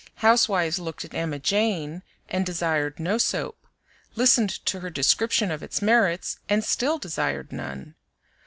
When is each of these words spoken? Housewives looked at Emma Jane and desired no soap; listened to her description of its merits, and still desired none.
Housewives 0.15 0.79
looked 0.79 1.05
at 1.05 1.13
Emma 1.13 1.37
Jane 1.37 2.01
and 2.27 2.43
desired 2.43 2.99
no 2.99 3.19
soap; 3.19 3.67
listened 4.15 4.49
to 4.65 4.79
her 4.79 4.89
description 4.89 5.51
of 5.51 5.61
its 5.61 5.79
merits, 5.79 6.39
and 6.49 6.63
still 6.63 6.97
desired 6.97 7.51
none. 7.51 7.93